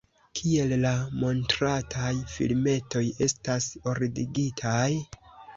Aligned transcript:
Kiel 0.37 0.71
la 0.85 0.93
montrataj 1.23 2.09
filmetoj 2.37 3.05
estas 3.27 3.69
ordigitaj? 3.93 4.85